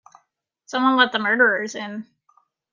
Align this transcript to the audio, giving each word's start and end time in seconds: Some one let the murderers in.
Some 0.65 0.81
one 0.83 0.95
let 0.95 1.11
the 1.11 1.19
murderers 1.19 1.75
in. 1.75 2.07